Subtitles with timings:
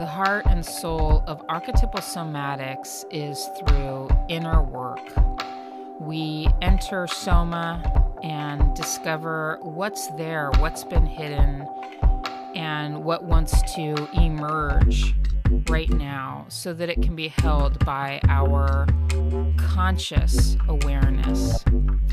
[0.00, 5.06] The heart and soul of archetypal somatics is through inner work.
[6.00, 7.82] We enter Soma
[8.22, 11.68] and discover what's there, what's been hidden,
[12.54, 15.14] and what wants to emerge
[15.68, 18.86] right now so that it can be held by our
[19.58, 21.62] conscious awareness.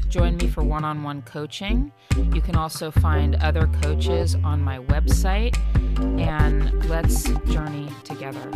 [0.10, 1.92] Join me for one on one coaching.
[2.16, 5.58] You can also find other coaches on my website,
[6.20, 8.50] and let's journey together.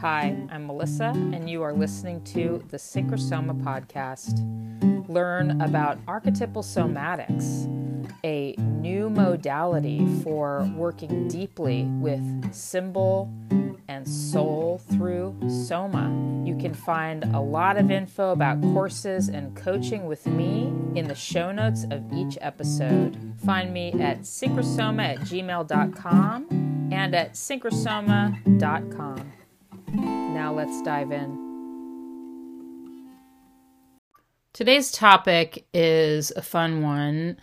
[0.00, 4.38] Hi, I'm Melissa, and you are listening to the Synchrosoma podcast.
[5.08, 7.66] Learn about archetypal somatics,
[8.24, 13.32] a new modality for working deeply with symbol
[13.88, 16.08] and soul through Soma.
[16.46, 21.14] You can find a lot of info about courses and coaching with me in the
[21.14, 23.34] show notes of each episode.
[23.44, 29.32] Find me at synchrosoma at gmail.com and at synchrosoma.com.
[29.92, 31.50] Now let's dive in.
[34.52, 37.38] Today's topic is a fun one.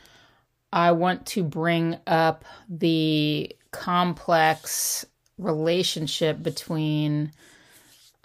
[0.71, 5.05] I want to bring up the complex
[5.37, 7.31] relationship between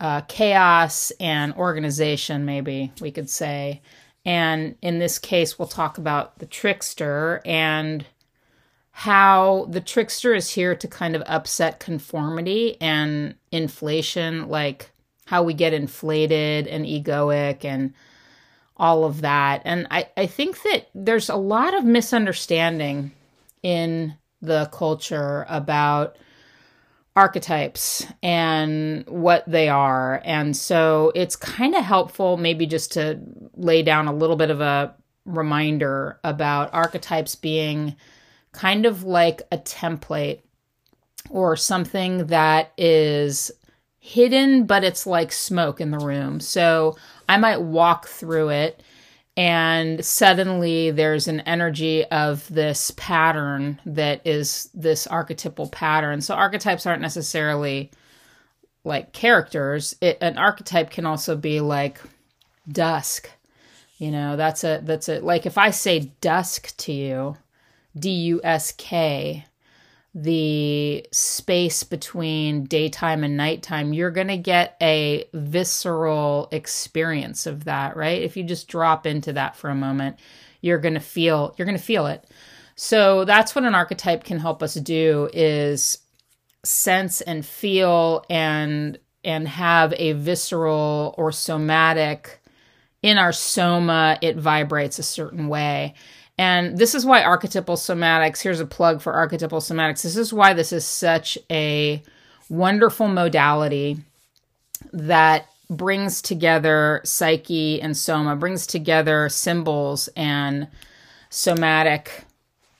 [0.00, 3.82] uh, chaos and organization, maybe we could say.
[4.24, 8.04] And in this case, we'll talk about the trickster and
[8.90, 14.90] how the trickster is here to kind of upset conformity and inflation, like
[15.26, 17.94] how we get inflated and egoic and
[18.82, 19.62] all of that.
[19.64, 23.12] And I, I think that there's a lot of misunderstanding
[23.62, 26.16] in the culture about
[27.14, 30.20] archetypes and what they are.
[30.24, 33.20] And so it's kind of helpful, maybe just to
[33.54, 37.94] lay down a little bit of a reminder about archetypes being
[38.50, 40.40] kind of like a template
[41.30, 43.52] or something that is
[44.04, 46.40] hidden, but it's like smoke in the room.
[46.40, 46.96] So
[47.28, 48.82] I might walk through it
[49.36, 56.20] and suddenly there's an energy of this pattern that is this archetypal pattern.
[56.20, 57.92] So archetypes aren't necessarily
[58.82, 59.94] like characters.
[60.00, 62.00] It, an archetype can also be like
[62.70, 63.30] dusk.
[63.98, 67.36] You know, that's a that's a like if I say dusk to you,
[67.96, 69.46] D U S K,
[70.14, 77.96] the space between daytime and nighttime, you're going to get a visceral experience of that,
[77.96, 78.20] right?
[78.22, 80.18] If you just drop into that for a moment,
[80.60, 82.24] you're going to feel you're going to feel it.
[82.74, 85.98] So that's what an archetype can help us do is
[86.64, 92.40] sense and feel and and have a visceral or somatic
[93.02, 95.94] in our soma it vibrates a certain way
[96.42, 100.02] and this is why archetypal somatics, here's a plug for archetypal somatics.
[100.02, 102.02] This is why this is such a
[102.48, 103.98] wonderful modality
[104.92, 110.66] that brings together psyche and soma, brings together symbols and
[111.30, 112.24] somatic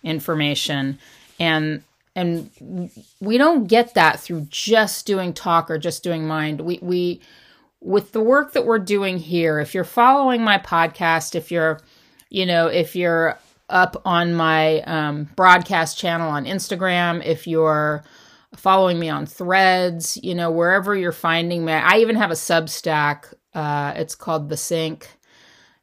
[0.03, 0.99] information.
[1.39, 1.85] And
[2.17, 2.91] and
[3.21, 6.63] we don't get that through just doing talk or just doing mind.
[6.63, 7.21] We we
[7.81, 11.79] with the work that we're doing here, if you're following my podcast, if you're
[12.29, 13.39] you know, if you're
[13.73, 18.05] up on my um, broadcast channel on Instagram, if you're
[18.55, 21.73] following me on threads, you know, wherever you're finding me.
[21.73, 23.33] I even have a Substack.
[23.55, 25.07] Uh, it's called The Synch.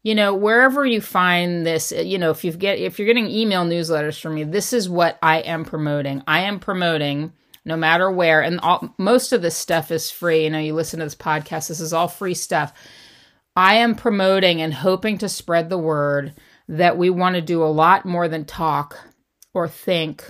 [0.03, 3.65] You know, wherever you find this, you know, if you get if you're getting email
[3.65, 6.23] newsletters from me, this is what I am promoting.
[6.25, 7.33] I am promoting
[7.65, 10.45] no matter where, and all, most of this stuff is free.
[10.45, 12.71] You know, you listen to this podcast, this is all free stuff.
[13.55, 16.33] I am promoting and hoping to spread the word
[16.69, 18.97] that we want to do a lot more than talk
[19.53, 20.23] or think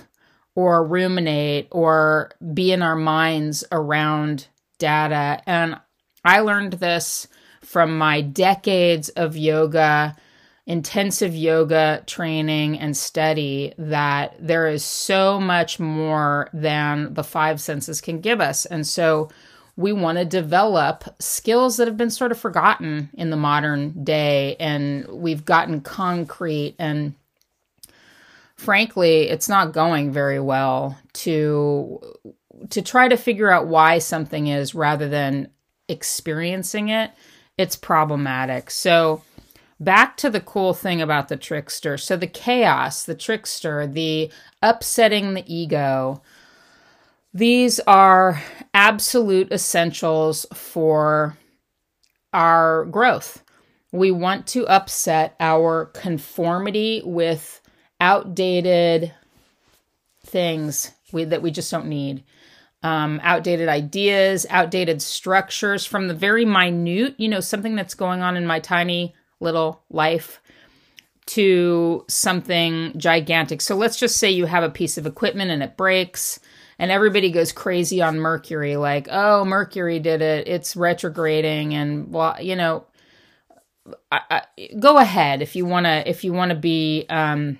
[0.54, 5.42] or ruminate or be in our minds around data.
[5.46, 5.78] And
[6.24, 7.28] I learned this
[7.62, 10.16] from my decades of yoga,
[10.66, 18.00] intensive yoga training and study that there is so much more than the five senses
[18.00, 18.64] can give us.
[18.64, 19.28] And so
[19.80, 24.54] we want to develop skills that have been sort of forgotten in the modern day
[24.60, 26.76] and we've gotten concrete.
[26.78, 27.14] And
[28.56, 31.98] frankly it's not going very well to
[32.68, 35.48] to try to figure out why something is rather than
[35.88, 37.10] experiencing it.
[37.56, 38.70] It's problematic.
[38.70, 39.22] So
[39.80, 41.96] back to the cool thing about the trickster.
[41.96, 44.30] So the chaos the trickster the
[44.60, 46.20] upsetting the ego
[47.32, 48.42] these are
[48.74, 51.36] absolute essentials for
[52.32, 53.42] our growth.
[53.92, 57.60] we want to upset our conformity with
[58.00, 59.12] outdated
[60.24, 62.22] things we, that we just don't need.
[62.84, 68.36] Um, outdated ideas, outdated structures from the very minute, you know, something that's going on
[68.36, 70.40] in my tiny little life
[71.26, 73.60] to something gigantic.
[73.60, 76.38] So let's just say you have a piece of equipment and it breaks
[76.80, 80.48] and everybody goes crazy on Mercury like, "Oh, Mercury did it.
[80.48, 82.86] It's retrograding and well, you know,
[84.10, 87.58] I, I, go ahead if you want to if you want to be um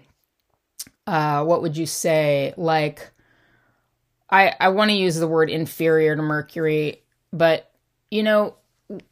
[1.06, 3.10] uh what would you say like
[4.30, 7.70] I I want to use the word inferior to Mercury, but
[8.10, 8.56] you know,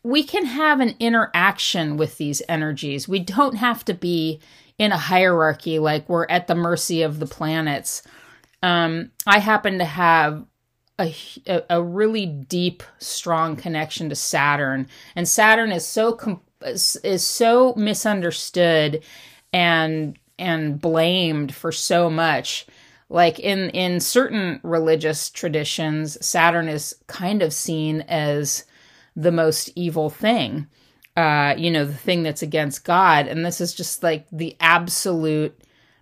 [0.03, 3.09] we can have an interaction with these energies.
[3.09, 4.41] We don't have to be
[4.79, 8.03] in a hierarchy like we're at the mercy of the planets.
[8.63, 10.45] Um, I happen to have
[10.99, 11.15] a,
[11.71, 19.05] a really deep, strong connection to Saturn, and Saturn is so com- is so misunderstood
[19.53, 22.67] and and blamed for so much.
[23.09, 28.65] Like in in certain religious traditions saturn is kind of seen as
[29.17, 30.67] the most evil thing.
[31.17, 33.27] Uh you know the thing that's against god.
[33.27, 35.59] And this is just like the absolute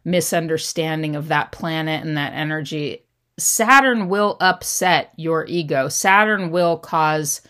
[0.06, 3.02] misunderstanding of that planet and that energy
[3.38, 7.42] saturn will upset your ego saturn will cause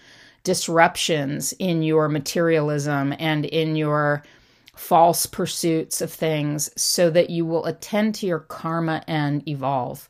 [0.43, 4.23] disruptions in your materialism and in your
[4.77, 10.09] false pursuits of things so that you will attend to your karma and evolve.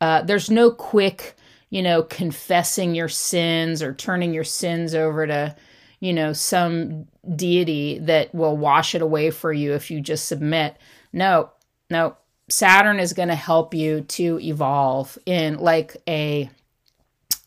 [0.00, 1.34] Uh, there's no quick,
[1.70, 5.56] you know, confessing your sins or turning your sins over to,
[6.00, 10.76] you know, some deity that will wash it away for you if you just submit.
[11.12, 11.50] No,
[11.90, 12.16] no.
[12.50, 16.50] Saturn is going to help you to evolve in like a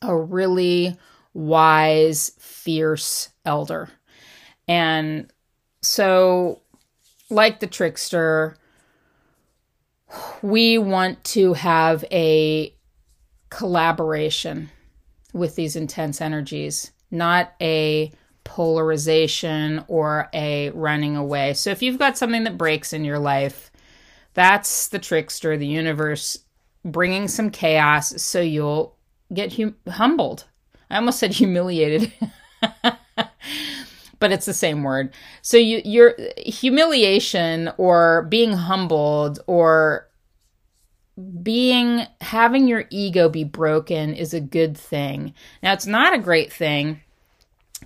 [0.01, 0.97] a really
[1.33, 3.89] wise, fierce elder.
[4.67, 5.31] And
[5.81, 6.61] so,
[7.29, 8.57] like the trickster,
[10.41, 12.73] we want to have a
[13.49, 14.69] collaboration
[15.33, 18.11] with these intense energies, not a
[18.43, 21.53] polarization or a running away.
[21.53, 23.66] So, if you've got something that breaks in your life,
[24.37, 26.37] that's the trickster, the universe
[26.85, 28.95] bringing some chaos so you'll
[29.33, 30.45] get hum- humbled
[30.89, 32.11] I almost said humiliated.
[34.19, 35.13] but it's the same word.
[35.41, 40.07] So you your humiliation or being humbled or
[41.41, 45.33] being having your ego be broken is a good thing.
[45.61, 47.01] Now it's not a great thing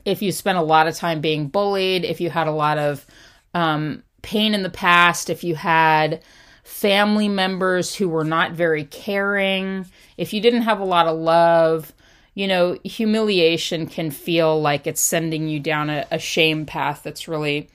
[0.05, 3.05] if you spent a lot of time being bullied, if you had a lot of
[3.53, 6.23] um, pain in the past, if you had
[6.63, 9.85] family members who were not very caring,
[10.17, 11.93] if you didn't have a lot of love,
[12.33, 17.27] you know, humiliation can feel like it's sending you down a, a shame path that's
[17.27, 17.69] really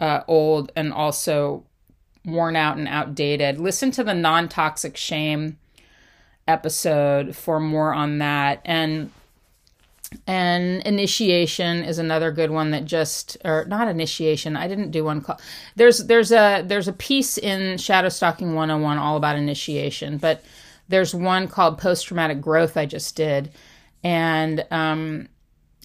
[0.00, 1.64] uh, old and also
[2.24, 3.58] worn out and outdated.
[3.58, 5.58] Listen to the non toxic shame
[6.48, 8.62] episode for more on that.
[8.64, 9.10] And
[10.26, 15.20] and initiation is another good one that just or not initiation i didn't do one
[15.20, 15.40] called
[15.76, 20.42] there's there's a there's a piece in shadow stalking 101 all about initiation but
[20.88, 23.52] there's one called post traumatic growth i just did
[24.02, 25.28] and um,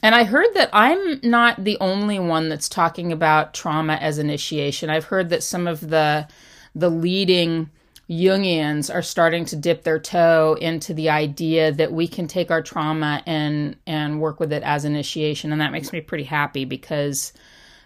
[0.03, 4.89] and I heard that I'm not the only one that's talking about trauma as initiation.
[4.89, 6.27] I've heard that some of the
[6.75, 7.69] the leading
[8.09, 12.61] Jungians are starting to dip their toe into the idea that we can take our
[12.61, 17.33] trauma and and work with it as initiation, and that makes me pretty happy because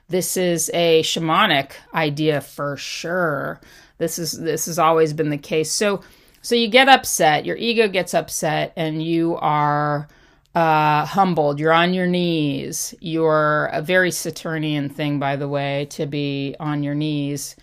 [0.10, 3.62] this is a shamanic idea for sure.
[3.98, 5.72] This is this has always been the case.
[5.72, 6.02] So
[6.42, 10.08] so you get upset, your ego gets upset, and you are
[10.56, 11.60] uh, humbled.
[11.60, 12.94] You're on your knees.
[13.00, 17.56] You're a very Saturnian thing, by the way, to be on your knees,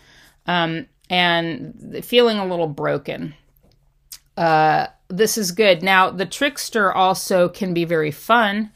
[0.46, 3.34] um, and feeling a little broken.
[4.36, 5.82] Uh, this is good.
[5.82, 8.70] Now, the trickster also can be very fun,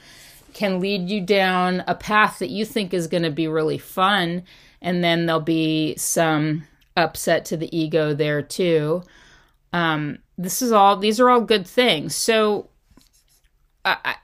[0.55, 4.45] can lead you down a path that you think is going to be really fun,
[4.81, 6.65] and then there'll be some
[6.97, 9.03] upset to the ego there too.
[9.73, 12.15] Um, this is all; these are all good things.
[12.15, 12.71] So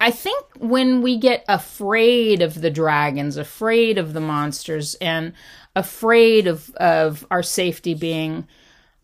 [0.00, 5.32] I, think when we get afraid of the dragons, afraid of the monsters, and
[5.74, 8.46] afraid of, of our safety being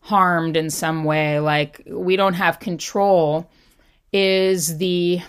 [0.01, 3.49] harmed in some way, like we don't have control,
[4.11, 5.21] is the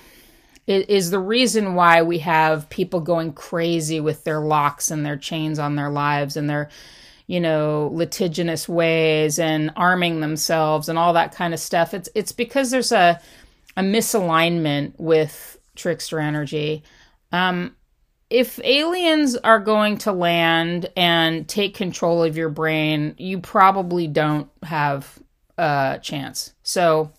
[0.67, 5.59] is the reason why we have people going crazy with their locks and their chains
[5.59, 6.71] on their lives and their
[7.27, 11.95] you know litigious ways and arming themselves and all that kind of stuff.
[11.95, 13.21] It's it's because there's a
[13.77, 16.85] a misalignment with trickster energy.
[17.33, 17.75] Um,
[18.31, 24.49] if aliens are going to land and take control of your brain, you probably don't
[24.63, 25.19] have
[25.59, 26.53] a chance.
[26.63, 27.13] So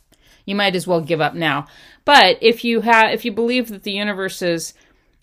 [0.46, 1.68] you might as well give up now.
[2.06, 4.74] But if you have, if you believe that the universe is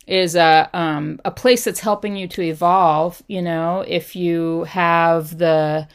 [0.07, 5.39] is a um, a place that's helping you to evolve, you know, if you have
[5.39, 5.89] the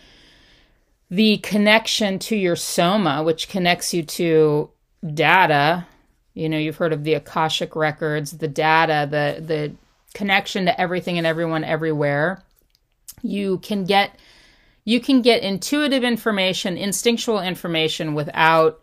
[1.09, 4.69] the connection to your soma, which connects you to
[5.13, 5.85] data,
[6.33, 9.73] you know, you've heard of the akashic records, the data, the the
[10.13, 12.43] connection to everything and everyone everywhere.
[13.21, 14.19] You can get
[14.85, 18.81] you can get intuitive information, instinctual information without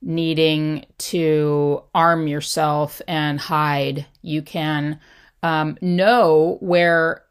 [0.00, 4.06] needing to arm yourself and hide.
[4.22, 4.98] You can
[5.42, 7.24] um, know where.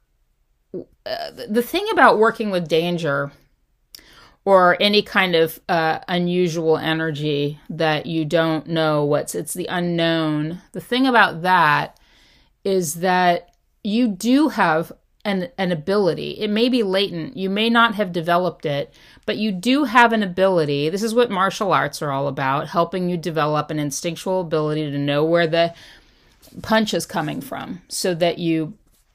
[1.04, 3.32] Uh, the thing about working with danger
[4.44, 10.62] or any kind of uh, unusual energy that you don't know what's it's the unknown
[10.72, 12.00] the thing about that
[12.64, 13.52] is that
[13.84, 14.92] you do have
[15.24, 16.32] an, an ability.
[16.32, 17.38] It may be latent.
[17.38, 18.94] You may not have developed it,
[19.26, 20.90] but you do have an ability.
[20.90, 24.98] This is what martial arts are all about helping you develop an instinctual ability to
[24.98, 25.74] know where the
[26.62, 28.74] punch is coming from so that you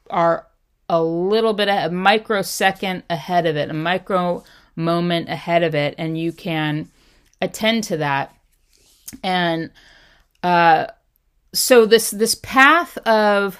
[0.09, 0.47] are
[0.89, 4.43] a little bit a microsecond ahead of it, a micro
[4.77, 6.89] moment ahead of it, and you can
[7.41, 8.33] attend to that.
[9.23, 9.71] And
[10.43, 10.87] uh,
[11.53, 13.59] so this this path of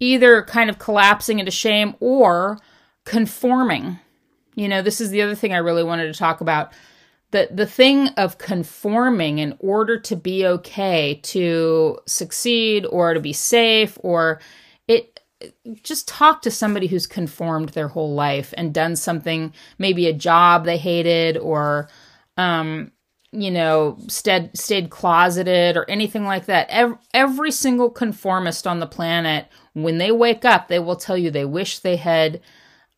[0.00, 2.58] either kind of collapsing into shame or
[3.04, 3.98] conforming.
[4.54, 6.72] You know, this is the other thing I really wanted to talk about.
[7.30, 13.34] The, the thing of conforming in order to be okay, to succeed or to be
[13.34, 14.40] safe, or
[15.82, 20.64] just talk to somebody who's conformed their whole life and done something, maybe a job
[20.64, 21.88] they hated or
[22.36, 22.92] um,
[23.32, 26.66] you know, stayed, stayed closeted or anything like that.
[26.70, 31.30] Every, every single conformist on the planet, when they wake up, they will tell you
[31.30, 32.40] they wish they had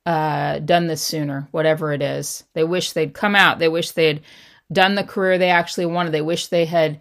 [0.06, 2.44] uh, done this sooner, whatever it is.
[2.54, 3.58] They wish they'd come out.
[3.58, 4.22] They wish they'd
[4.72, 6.12] done the career they actually wanted.
[6.12, 7.00] They wish they had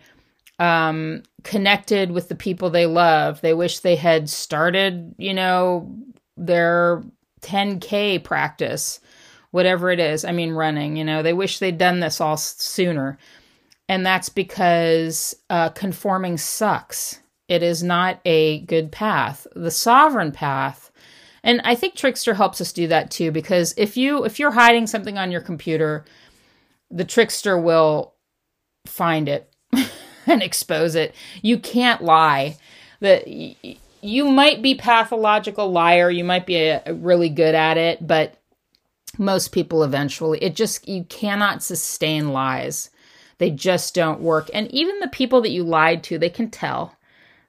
[0.58, 3.42] um, connected with the people they love.
[3.42, 5.96] They wish they had started, you know,
[6.38, 7.04] their
[7.42, 9.00] 10K practice
[9.52, 10.26] whatever it is.
[10.26, 13.18] I mean, running, you know, they wish they'd done this all sooner.
[13.88, 17.20] And that's because uh, conforming sucks.
[17.48, 19.48] It is not a good path.
[19.56, 20.92] The sovereign path,
[21.44, 24.86] and I think Trickster helps us do that too, because if you if you're hiding
[24.86, 26.06] something on your computer,
[26.92, 28.14] the trickster will
[28.86, 29.52] find it
[30.30, 31.16] and expose it.
[31.42, 32.58] You can't lie.
[33.02, 33.28] That
[34.02, 38.36] you might be pathological liar, you might be a, a really good at it, but
[39.18, 42.90] most people eventually it just you cannot sustain lies.
[43.38, 44.50] They just don't work.
[44.54, 46.96] And even the people that you lied to they can tell.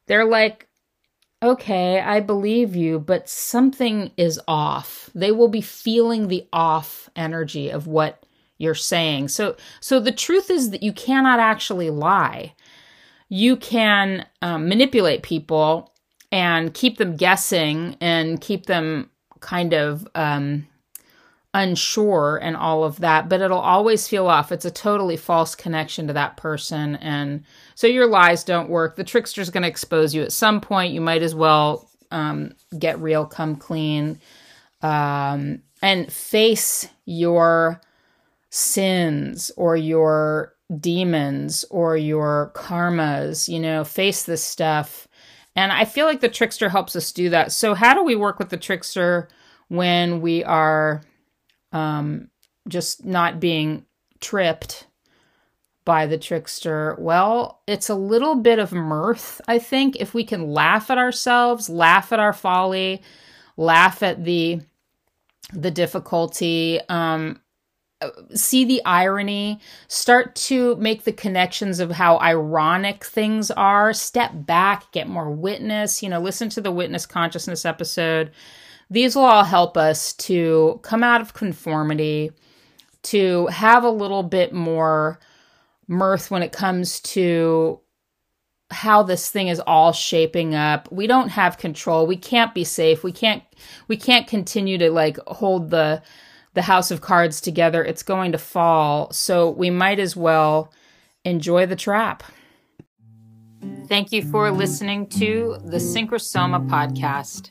[0.07, 0.67] They're like
[1.43, 5.11] okay i believe you but something is off.
[5.15, 8.25] They will be feeling the off energy of what
[8.59, 9.29] you're saying.
[9.29, 12.55] So so the truth is that you cannot actually lie
[13.31, 15.95] you can um, manipulate people
[16.33, 19.09] and keep them guessing and keep them
[19.39, 20.67] kind of um,
[21.55, 24.53] unsure and all of that, but it'll always feel off.
[24.53, 26.97] It's a totally false connection to that person.
[26.97, 27.45] And
[27.77, 28.97] so your lies don't work.
[28.97, 30.93] The trickster's going to expose you at some point.
[30.93, 34.19] You might as well um, get real, come clean,
[34.83, 37.81] um, and face your
[38.51, 45.09] sins or your demons or your karmas, you know, face this stuff.
[45.57, 47.53] And I feel like the trickster helps us do that.
[47.53, 49.29] So, how do we work with the trickster
[49.69, 51.03] when we are
[51.73, 52.29] um,
[52.69, 53.85] just not being
[54.21, 54.87] tripped
[55.85, 56.97] by the trickster?
[56.99, 59.97] Well, it's a little bit of mirth, I think.
[59.97, 63.03] If we can laugh at ourselves, laugh at our folly,
[63.57, 64.61] laugh at the
[65.53, 67.41] the difficulty, um,
[68.35, 74.91] see the irony, start to make the connections of how ironic things are, step back,
[74.93, 78.31] get more witness, you know, listen to the witness consciousness episode
[78.91, 82.33] these will all help us to come out of conformity,
[83.05, 85.21] to have a little bit more
[85.87, 87.81] mirth when it comes to
[88.73, 90.91] how this thing is all shaping up.
[90.93, 92.07] We don't have control.
[92.07, 93.03] We can't be safe.
[93.03, 93.43] We can't
[93.89, 96.03] we can't continue to like hold the
[96.55, 97.85] the house of cards together.
[97.85, 99.11] It's going to fall.
[99.13, 100.73] So we might as well
[101.25, 102.23] enjoy the trap.
[103.87, 107.51] Thank you for listening to the Synchrosoma podcast.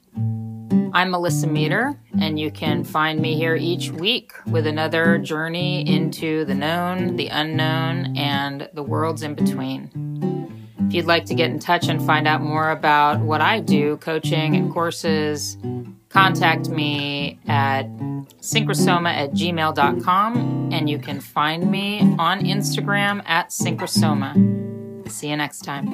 [0.91, 6.46] I'm Melissa Meader, and you can find me here each week with another journey into
[6.46, 9.91] the known, the unknown, and the worlds in between.
[10.88, 13.98] If you'd like to get in touch and find out more about what I do,
[13.98, 15.58] coaching and courses,
[16.09, 17.87] contact me at
[18.41, 25.09] synchrosoma at gmail.com and you can find me on Instagram at synchrosoma.
[25.09, 25.87] See you next time.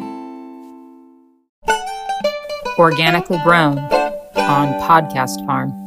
[2.78, 5.85] Organically grown on Podcast Farm.